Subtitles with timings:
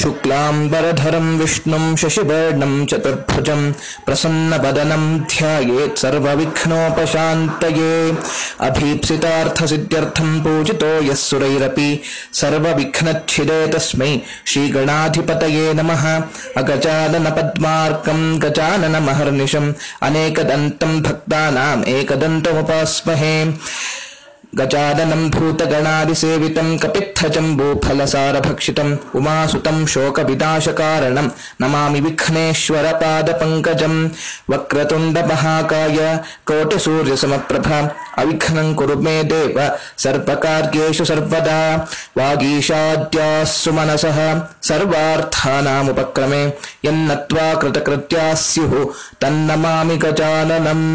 [0.00, 3.72] शुक्लाम्बरधरं विष्णुं शशिवर्णं चतुर्भुजं
[4.06, 7.94] प्रसन्नवदनं ध्यायेत् सर्वविघ्नोपशान्तये।
[8.60, 11.88] अभीप्सितार्थसिद्ध्यर्थं पूजितो यः सुरैरपि
[12.32, 14.12] सर्वविघ्नच्छिदे तस्मै
[14.46, 16.04] श्रीगणाधिपतये नमः।
[16.56, 19.72] अगजाननपद्मार्कं गजाननमहर्निशम्
[20.02, 23.34] अनेकदन्तं भक्तानाम् एकदन्तमुपास्महे
[24.58, 31.28] गजाननं भूतगणादिसेवितं कपित्थजम्बूफलसारभक्षितम् उमासुतं शोकविनाशकारणं
[31.60, 33.98] नमामि विघ्नेश्वरपादपङ्कजम्
[34.52, 35.98] वक्रतुण्डमहाकाय
[36.50, 37.68] कोटिसूर्यसमप्रभ
[38.22, 39.58] अविघ्नं कुरु मे देव
[40.04, 41.60] सर्वकार्येषु सर्वदा
[42.18, 44.18] वागीशाद्याः सुमनसः
[44.70, 46.42] सर्वार्थानामुपक्रमे
[46.86, 48.74] यन्नत्वा कृतकृत्याः स्युः
[49.22, 50.88] तन्नमामि गजाननम्